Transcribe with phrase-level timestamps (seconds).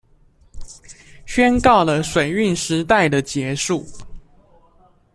[1.27, 3.85] 宣告了水運時代的結束